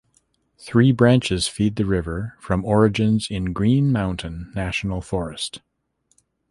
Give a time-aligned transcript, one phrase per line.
[0.57, 5.59] Three branches feed the river from origins in Green Mountain National Forest.